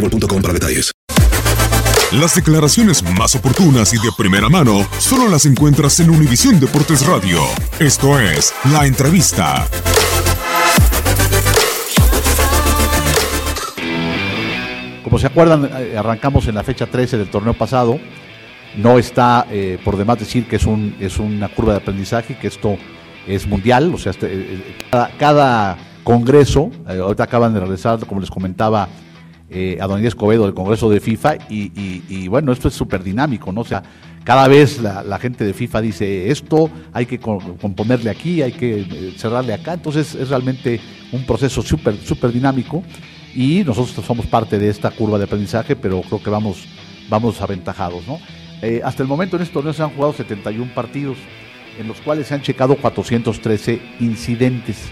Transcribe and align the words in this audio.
boostmobile.com 0.00 0.42
para 0.42 0.54
detalles. 0.54 0.92
Las 2.12 2.36
declaraciones 2.36 3.02
más 3.18 3.34
oportunas 3.34 3.92
y 3.92 3.96
de 3.96 4.10
primera 4.16 4.48
mano 4.48 4.86
solo 4.98 5.28
las 5.28 5.44
encuentras 5.44 5.98
en 5.98 6.10
Univisión 6.10 6.60
Deportes 6.60 7.04
Radio. 7.04 7.40
Esto 7.80 8.20
es 8.20 8.54
La 8.70 8.86
Entrevista. 8.86 9.66
Como 15.02 15.18
se 15.18 15.26
acuerdan, 15.26 15.68
eh, 15.72 15.96
arrancamos 15.98 16.46
en 16.46 16.54
la 16.54 16.62
fecha 16.62 16.86
13 16.86 17.18
del 17.18 17.28
torneo 17.28 17.54
pasado. 17.54 17.98
No 18.76 18.98
está 18.98 19.46
eh, 19.50 19.78
por 19.84 19.96
demás 19.96 20.20
decir 20.20 20.46
que 20.46 20.56
es, 20.56 20.66
un, 20.66 20.94
es 21.00 21.18
una 21.18 21.48
curva 21.48 21.72
de 21.72 21.78
aprendizaje, 21.78 22.38
que 22.38 22.46
esto 22.46 22.76
es 23.26 23.48
mundial, 23.48 23.92
o 23.92 23.98
sea, 23.98 24.10
este, 24.10 24.28
eh, 24.32 24.76
cada, 24.90 25.10
cada, 25.18 25.76
congreso, 26.04 26.70
ahorita 26.86 27.24
acaban 27.24 27.52
de 27.52 27.58
realizar, 27.58 27.98
como 28.06 28.20
les 28.20 28.30
comentaba, 28.30 28.88
eh, 29.48 29.78
a 29.80 29.86
Don 29.86 30.04
Escobedo 30.04 30.44
del 30.44 30.54
Congreso 30.54 30.90
de 30.90 31.00
FIFA 31.00 31.36
y, 31.48 32.28
bueno, 32.28 32.52
esto 32.52 32.68
es 32.68 32.74
súper 32.74 33.02
dinámico, 33.02 33.52
¿no? 33.52 33.60
O 33.60 33.64
sea, 33.64 33.82
cada 34.24 34.48
vez 34.48 34.80
la, 34.80 35.18
gente 35.18 35.44
de 35.44 35.54
FIFA 35.54 35.80
dice 35.82 36.30
esto, 36.30 36.68
hay 36.92 37.06
que 37.06 37.20
componerle 37.20 38.10
aquí, 38.10 38.42
hay 38.42 38.52
que 38.52 38.80
eh, 38.80 39.14
cerrarle 39.16 39.54
acá, 39.54 39.74
entonces 39.74 40.14
es 40.16 40.30
realmente 40.30 40.80
un 41.12 41.24
proceso 41.24 41.62
súper 41.62 41.96
súper 41.96 42.32
dinámico 42.32 42.82
y 43.36 43.62
nosotros 43.64 44.04
somos 44.04 44.26
parte 44.26 44.58
de 44.58 44.68
esta 44.68 44.90
curva 44.90 45.18
de 45.18 45.24
aprendizaje, 45.24 45.76
pero 45.76 46.00
creo 46.00 46.20
que 46.20 46.30
vamos, 46.30 46.66
vamos 47.08 47.40
aventajados, 47.40 48.06
¿no? 48.08 48.18
Eh, 48.62 48.80
hasta 48.82 49.02
el 49.02 49.08
momento 49.08 49.36
en 49.36 49.42
este 49.42 49.52
torneo 49.52 49.72
se 49.72 49.82
han 49.82 49.90
jugado 49.90 50.12
71 50.14 50.72
partidos, 50.74 51.18
en 51.78 51.86
los 51.86 52.00
cuales 52.00 52.26
se 52.26 52.34
han 52.34 52.42
checado 52.42 52.74
413 52.76 53.80
incidentes. 54.00 54.90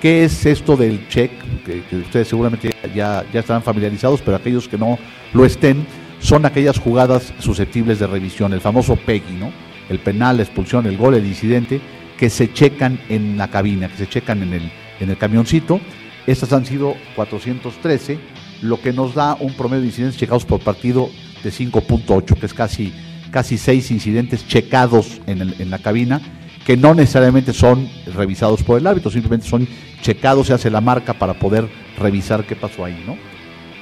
¿Qué 0.00 0.24
es 0.24 0.44
esto 0.44 0.76
del 0.76 1.08
check? 1.08 1.30
Que, 1.64 1.82
ustedes 1.96 2.28
seguramente 2.28 2.74
ya, 2.94 3.24
ya 3.32 3.40
estarán 3.40 3.62
familiarizados, 3.62 4.20
pero 4.20 4.36
aquellos 4.36 4.68
que 4.68 4.76
no 4.76 4.98
lo 5.32 5.44
estén, 5.44 5.86
son 6.20 6.46
aquellas 6.46 6.78
jugadas 6.78 7.32
susceptibles 7.38 7.98
de 7.98 8.06
revisión, 8.06 8.52
el 8.52 8.60
famoso 8.60 8.96
PEGI, 8.96 9.34
¿no? 9.34 9.52
El 9.88 9.98
penal, 9.98 10.38
la 10.38 10.42
expulsión, 10.42 10.86
el 10.86 10.96
gol, 10.96 11.14
el 11.14 11.26
incidente, 11.26 11.80
que 12.18 12.30
se 12.30 12.52
checan 12.52 12.98
en 13.08 13.36
la 13.36 13.48
cabina, 13.48 13.88
que 13.88 13.96
se 13.96 14.08
checan 14.08 14.42
en 14.42 14.54
el, 14.54 14.72
en 15.00 15.10
el 15.10 15.18
camioncito. 15.18 15.80
Estas 16.26 16.52
han 16.52 16.64
sido 16.64 16.94
413, 17.16 18.18
lo 18.62 18.80
que 18.80 18.92
nos 18.92 19.14
da 19.14 19.34
un 19.34 19.52
promedio 19.54 19.82
de 19.82 19.88
incidentes 19.88 20.18
checados 20.18 20.44
por 20.46 20.60
partido 20.60 21.10
de 21.42 21.50
5.8, 21.50 22.38
que 22.38 22.46
es 22.46 22.54
casi, 22.54 22.92
casi 23.30 23.58
6 23.58 23.90
incidentes 23.90 24.46
checados 24.48 25.20
en, 25.26 25.42
el, 25.42 25.60
en 25.60 25.70
la 25.70 25.78
cabina 25.78 26.22
que 26.64 26.76
no 26.76 26.94
necesariamente 26.94 27.52
son 27.52 27.88
revisados 28.14 28.62
por 28.62 28.78
el 28.78 28.86
árbitro, 28.86 29.10
simplemente 29.10 29.46
son 29.46 29.68
checados, 30.00 30.46
se 30.46 30.54
hace 30.54 30.70
la 30.70 30.80
marca 30.80 31.14
para 31.14 31.34
poder 31.34 31.68
revisar 31.98 32.44
qué 32.44 32.56
pasó 32.56 32.84
ahí, 32.84 33.02
¿no? 33.06 33.16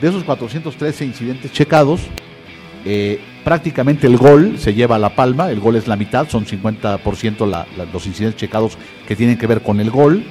De 0.00 0.08
esos 0.08 0.24
413 0.24 1.04
incidentes 1.04 1.52
checados, 1.52 2.02
eh, 2.84 3.20
prácticamente 3.44 4.06
el 4.06 4.16
gol 4.16 4.58
se 4.58 4.74
lleva 4.74 4.96
a 4.96 4.98
la 4.98 5.14
palma, 5.14 5.50
el 5.50 5.60
gol 5.60 5.76
es 5.76 5.86
la 5.86 5.96
mitad, 5.96 6.28
son 6.28 6.44
50% 6.44 7.66
los 7.92 8.06
incidentes 8.06 8.40
checados 8.40 8.76
que 9.06 9.16
tienen 9.16 9.38
que 9.38 9.46
ver 9.46 9.62
con 9.62 9.80
el 9.80 9.90
gol, 9.90 10.24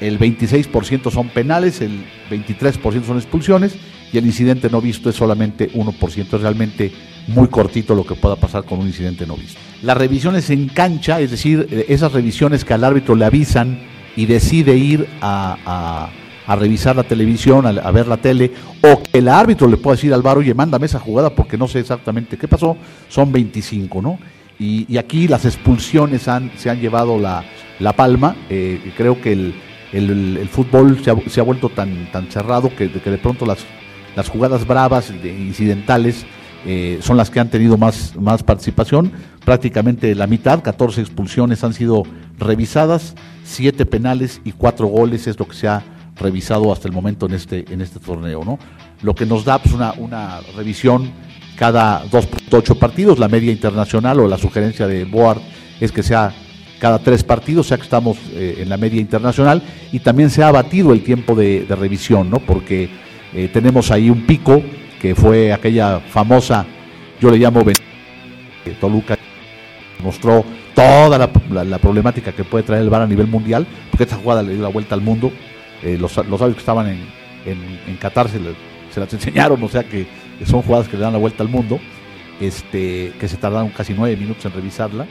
el 0.00 0.18
26% 0.18 1.10
son 1.10 1.28
penales, 1.28 1.80
el 1.80 2.04
23% 2.30 3.04
son 3.04 3.18
expulsiones 3.18 3.76
y 4.14 4.18
el 4.18 4.26
incidente 4.26 4.70
no 4.70 4.80
visto 4.80 5.10
es 5.10 5.16
solamente 5.16 5.72
1%, 5.72 6.34
es 6.34 6.40
realmente 6.40 6.92
muy 7.26 7.48
cortito 7.48 7.96
lo 7.96 8.06
que 8.06 8.14
pueda 8.14 8.36
pasar 8.36 8.62
con 8.62 8.78
un 8.78 8.86
incidente 8.86 9.26
no 9.26 9.36
visto. 9.36 9.58
Las 9.82 9.96
revisiones 9.96 10.50
en 10.50 10.68
cancha, 10.68 11.20
es 11.20 11.32
decir, 11.32 11.66
eh, 11.68 11.86
esas 11.88 12.12
revisiones 12.12 12.64
que 12.64 12.74
al 12.74 12.84
árbitro 12.84 13.16
le 13.16 13.24
avisan 13.24 13.80
y 14.14 14.26
decide 14.26 14.76
ir 14.76 15.08
a, 15.20 16.10
revisar 16.46 16.94
la 16.94 17.02
televisión, 17.02 17.66
a, 17.66 17.90
ver 17.90 18.06
la 18.06 18.18
tele, 18.18 18.52
o 18.82 19.02
que 19.02 19.18
el 19.18 19.28
árbitro 19.28 19.66
le 19.66 19.78
pueda 19.78 19.96
decir 19.96 20.14
al 20.14 20.22
bar, 20.22 20.38
oye, 20.38 20.54
mándame 20.54 20.86
esa 20.86 21.00
jugada 21.00 21.30
porque 21.30 21.58
no 21.58 21.66
sé 21.66 21.80
exactamente 21.80 22.36
qué 22.36 22.46
pasó, 22.46 22.76
son 23.08 23.32
25, 23.32 24.00
¿no? 24.00 24.20
Y, 24.60 24.96
aquí 24.96 25.26
las 25.26 25.44
expulsiones 25.44 26.22
se 26.22 26.70
han 26.70 26.80
llevado 26.80 27.18
la, 27.18 27.42
palma, 27.96 28.36
eh, 28.48 28.92
creo 28.96 29.20
que 29.20 29.32
el, 29.32 30.48
fútbol 30.52 31.00
se 31.02 31.40
ha, 31.40 31.42
vuelto 31.42 31.68
tan, 31.70 32.08
cerrado 32.28 32.70
que, 32.76 32.92
que 32.92 33.10
de 33.10 33.18
pronto 33.18 33.44
las, 33.44 33.66
las 34.16 34.28
jugadas 34.28 34.66
bravas, 34.66 35.10
incidentales, 35.10 36.26
eh, 36.66 36.98
son 37.02 37.16
las 37.16 37.30
que 37.30 37.40
han 37.40 37.50
tenido 37.50 37.76
más, 37.76 38.16
más 38.16 38.42
participación, 38.42 39.12
prácticamente 39.44 40.14
la 40.14 40.26
mitad, 40.26 40.62
14 40.62 41.00
expulsiones 41.00 41.62
han 41.62 41.74
sido 41.74 42.04
revisadas, 42.38 43.14
7 43.44 43.84
penales 43.84 44.40
y 44.44 44.52
4 44.52 44.86
goles 44.86 45.26
es 45.26 45.38
lo 45.38 45.46
que 45.46 45.56
se 45.56 45.68
ha 45.68 45.82
revisado 46.16 46.72
hasta 46.72 46.88
el 46.88 46.94
momento 46.94 47.26
en 47.26 47.34
este, 47.34 47.64
en 47.70 47.80
este 47.80 48.00
torneo, 48.00 48.44
¿no? 48.44 48.58
Lo 49.02 49.14
que 49.14 49.26
nos 49.26 49.44
da 49.44 49.58
pues, 49.58 49.74
una, 49.74 49.92
una 49.98 50.40
revisión 50.56 51.10
cada 51.56 52.04
2.8 52.06 52.78
partidos, 52.78 53.18
la 53.18 53.28
media 53.28 53.52
internacional 53.52 54.20
o 54.20 54.28
la 54.28 54.38
sugerencia 54.38 54.86
de 54.86 55.04
Board 55.04 55.40
es 55.80 55.92
que 55.92 56.02
sea 56.02 56.32
cada 56.78 56.98
tres 56.98 57.24
partidos, 57.24 57.68
sea 57.68 57.76
que 57.76 57.84
estamos 57.84 58.18
eh, 58.32 58.58
en 58.58 58.68
la 58.68 58.76
media 58.76 59.00
internacional, 59.00 59.62
y 59.92 60.00
también 60.00 60.30
se 60.30 60.42
ha 60.42 60.48
abatido 60.48 60.92
el 60.92 61.02
tiempo 61.02 61.34
de, 61.34 61.66
revisión, 61.68 62.28
¿no? 62.30 62.40
Porque 62.40 62.90
eh, 63.34 63.48
tenemos 63.52 63.90
ahí 63.90 64.10
un 64.10 64.26
pico 64.26 64.62
que 65.00 65.14
fue 65.14 65.52
aquella 65.52 66.00
famosa, 66.00 66.64
yo 67.20 67.30
le 67.30 67.38
llamo 67.38 67.62
Toluca, 68.80 69.18
mostró 70.02 70.44
toda 70.74 71.18
la, 71.18 71.78
problemática 71.78 72.32
que 72.32 72.44
puede 72.44 72.64
traer 72.64 72.82
el 72.82 72.90
VAR 72.90 73.02
a 73.02 73.06
nivel 73.06 73.26
mundial, 73.26 73.66
porque 73.90 74.04
esta 74.04 74.16
jugada 74.16 74.42
le 74.42 74.54
dio 74.54 74.62
la 74.62 74.68
vuelta 74.68 74.94
al 74.94 75.00
mundo. 75.00 75.32
Eh, 75.82 75.98
los, 75.98 76.16
los 76.16 76.40
que 76.40 76.58
estaban 76.58 76.88
en, 76.88 77.00
en, 77.44 77.96
Qatar 77.96 78.28
se, 78.28 78.38
se 78.90 79.00
las 79.00 79.12
enseñaron, 79.12 79.62
o 79.62 79.68
sea 79.68 79.84
que 79.84 80.06
son 80.46 80.62
jugadas 80.62 80.88
que 80.88 80.96
le 80.96 81.02
dan 81.02 81.12
la 81.12 81.18
vuelta 81.18 81.42
al 81.42 81.48
mundo, 81.48 81.78
este, 82.40 83.12
que 83.18 83.28
se 83.28 83.36
tardaron 83.36 83.68
casi 83.70 83.94
nueve 83.94 84.16
minutos 84.16 84.44
en 84.46 84.52
revisarla, 84.52 85.06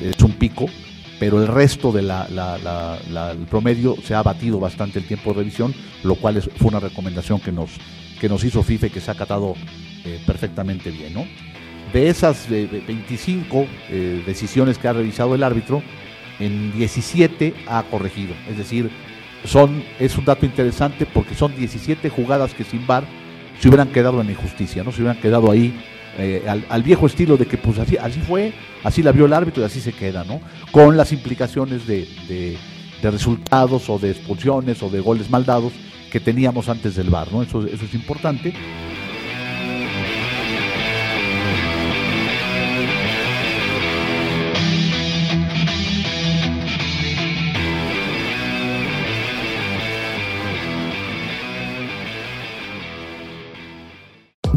es 0.00 0.22
un 0.22 0.32
pico, 0.32 0.66
pero 1.22 1.40
el 1.40 1.46
resto 1.46 1.92
del 1.92 2.10
promedio 3.48 3.94
se 4.02 4.12
ha 4.12 4.24
batido 4.24 4.58
bastante 4.58 4.98
el 4.98 5.04
tiempo 5.04 5.30
de 5.30 5.36
revisión, 5.36 5.72
lo 6.02 6.16
cual 6.16 6.38
es, 6.38 6.50
fue 6.56 6.66
una 6.66 6.80
recomendación 6.80 7.38
que 7.38 7.52
nos, 7.52 7.70
que 8.20 8.28
nos 8.28 8.42
hizo 8.42 8.64
FIFA 8.64 8.88
y 8.88 8.90
que 8.90 9.00
se 9.00 9.08
ha 9.08 9.14
acatado 9.14 9.54
eh, 10.04 10.20
perfectamente 10.26 10.90
bien. 10.90 11.14
¿no? 11.14 11.24
De 11.92 12.08
esas 12.08 12.48
25 12.50 13.66
eh, 13.88 14.24
decisiones 14.26 14.78
que 14.78 14.88
ha 14.88 14.94
revisado 14.94 15.36
el 15.36 15.44
árbitro, 15.44 15.80
en 16.40 16.76
17 16.76 17.54
ha 17.68 17.84
corregido, 17.84 18.34
es 18.50 18.58
decir, 18.58 18.90
son, 19.44 19.84
es 20.00 20.18
un 20.18 20.24
dato 20.24 20.44
interesante 20.44 21.06
porque 21.06 21.36
son 21.36 21.54
17 21.54 22.08
jugadas 22.10 22.52
que 22.52 22.64
sin 22.64 22.84
VAR 22.84 23.04
se 23.60 23.68
hubieran 23.68 23.92
quedado 23.92 24.20
en 24.20 24.30
injusticia, 24.30 24.82
¿no? 24.82 24.90
Se 24.90 25.02
hubieran 25.02 25.22
quedado 25.22 25.52
ahí 25.52 25.72
eh, 26.18 26.44
al, 26.68 26.82
viejo 26.82 27.06
estilo 27.06 27.36
de 27.36 27.46
que 27.46 27.56
pues 27.56 27.78
así, 27.78 27.96
así 27.96 28.20
fue, 28.20 28.52
así 28.84 29.02
la 29.02 29.12
vio 29.12 29.26
el 29.26 29.32
árbitro 29.32 29.62
y 29.62 29.66
así 29.66 29.80
se 29.80 29.92
queda, 29.92 30.24
¿no? 30.24 30.40
Con 30.70 30.96
las 30.96 31.12
implicaciones 31.12 31.86
de, 31.86 32.06
de, 32.28 33.10
resultados 33.10 33.90
o 33.90 33.98
de 33.98 34.10
expulsiones 34.10 34.82
o 34.82 34.88
de 34.88 35.00
goles 35.00 35.28
maldados 35.28 35.72
que 36.10 36.20
teníamos 36.20 36.68
antes 36.68 36.94
del 36.94 37.10
VAR, 37.10 37.32
¿no? 37.32 37.42
Eso, 37.42 37.66
eso 37.66 37.84
es 37.84 37.94
importante. 37.94 38.52